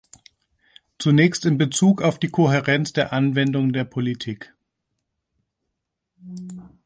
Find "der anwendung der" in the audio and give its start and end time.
2.91-3.83